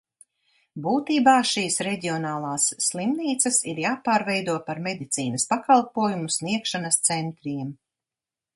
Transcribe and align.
Būtībā 0.85 1.33
šīs 1.49 1.75
reģionālās 1.87 2.65
slimnīcas 2.85 3.61
ir 3.73 3.83
jāpārveido 3.83 4.57
par 4.71 4.83
medicīnas 4.89 5.47
pakalpojumu 5.55 6.35
sniegšanas 6.39 7.01
centriem. 7.11 7.71